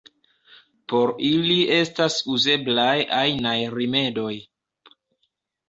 [0.93, 4.33] Por ili estas uzeblaj ajnaj rimedoj.